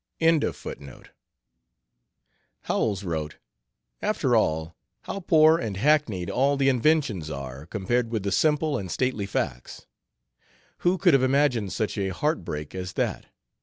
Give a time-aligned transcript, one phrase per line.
[2.63, 3.37] ]Howells wrote:
[4.01, 8.89] "After all, how poor and hackneyed all the inventions are compared with the simple and
[8.89, 9.85] stately facts.
[10.79, 13.27] Who could have imagined such a heart break as that?